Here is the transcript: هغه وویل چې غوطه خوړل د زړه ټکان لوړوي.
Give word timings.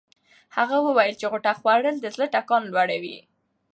هغه 0.57 0.77
وویل 0.87 1.15
چې 1.19 1.25
غوطه 1.31 1.53
خوړل 1.59 1.95
د 2.01 2.05
زړه 2.15 2.25
ټکان 2.33 2.63
لوړوي. 2.71 3.17